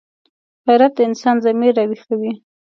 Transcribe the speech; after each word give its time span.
غیرت 0.67 0.91
د 0.97 0.99
انسان 1.09 1.35
ضمیر 1.45 1.71
راویښوي 1.77 2.31